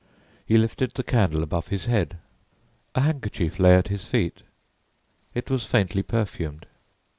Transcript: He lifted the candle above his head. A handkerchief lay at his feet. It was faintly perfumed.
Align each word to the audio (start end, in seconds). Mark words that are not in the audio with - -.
He 0.47 0.57
lifted 0.57 0.95
the 0.95 1.03
candle 1.03 1.43
above 1.43 1.67
his 1.67 1.85
head. 1.85 2.17
A 2.95 3.01
handkerchief 3.01 3.59
lay 3.59 3.75
at 3.75 3.89
his 3.89 4.03
feet. 4.03 4.41
It 5.35 5.51
was 5.51 5.63
faintly 5.63 6.01
perfumed. 6.01 6.65